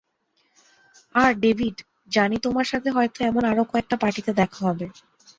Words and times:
আর, 1.15 1.31
David, 1.35 1.75
জানি 2.11 2.37
তোমার 2.37 2.65
সাথে 2.65 2.89
হয়তো 2.89 3.19
এমন 3.23 3.43
আরো 3.45 3.63
কয়েকটা 3.63 3.95
পার্টিতে 3.97 4.31
দেখা 4.33 4.59
হবে। 4.67 4.85